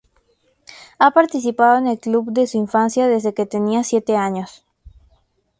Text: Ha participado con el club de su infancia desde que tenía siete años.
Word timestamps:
Ha 0.97 1.11
participado 1.11 1.77
con 1.77 1.85
el 1.87 1.99
club 1.99 2.31
de 2.31 2.47
su 2.47 2.57
infancia 2.57 3.05
desde 3.07 3.35
que 3.35 3.45
tenía 3.45 3.83
siete 3.83 4.15
años. 4.17 4.65